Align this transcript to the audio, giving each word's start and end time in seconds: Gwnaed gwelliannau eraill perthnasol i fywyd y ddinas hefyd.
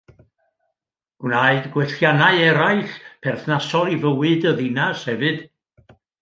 Gwnaed 1.25 1.67
gwelliannau 1.75 2.39
eraill 2.45 2.81
perthnasol 3.27 3.93
i 3.97 3.99
fywyd 4.07 4.49
y 4.53 4.55
ddinas 4.57 5.05
hefyd. 5.13 5.47